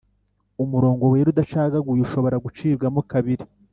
Umurongo 0.63 1.03
wera 1.11 1.27
udacagaguye 1.33 2.01
ushobora 2.03 2.41
gucibwamo 2.45 3.01
kabiri 3.11 3.43